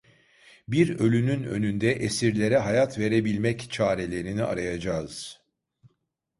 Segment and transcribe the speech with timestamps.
[0.67, 5.41] Bir ölünün önünde esirlere hayat verebilmek çarelerini arayacağız.